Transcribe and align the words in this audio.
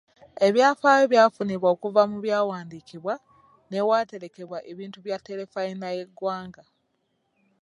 Ebyafaayo 0.47 1.05
byafunibwa 1.13 1.67
okuva 1.75 2.01
mu 2.11 2.17
byawandiikibwa 2.25 3.13
n'ewaterekebwa 3.69 4.57
ebintu 4.71 4.97
bya 5.05 5.17
terefayina 5.27 5.87
y'eggwanga. 5.95 6.63